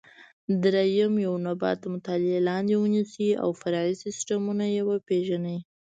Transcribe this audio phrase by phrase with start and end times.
[0.63, 5.59] درېیم: یو نبات د مطالعې لاندې ونیسئ او فرعي سیسټمونه یې وپېژنئ.